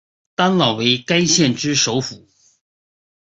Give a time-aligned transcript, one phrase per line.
[0.33, 2.25] 丹老为该县之首府。